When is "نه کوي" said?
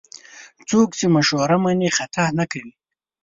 2.37-2.73